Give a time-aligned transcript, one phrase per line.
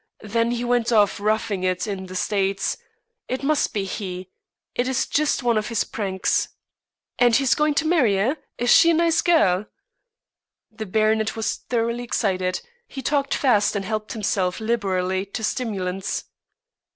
[0.23, 2.75] Then he went off, roughing it in the States.
[3.27, 4.31] It must be he.
[4.73, 6.49] It is just one of his pranks.
[7.19, 8.33] And he is going to marry, eh?
[8.57, 9.67] Is she a nice girl?"
[10.71, 12.61] The baronet was thoroughly excited.
[12.87, 16.23] He talked fast, and helped himself liberally to stimulants.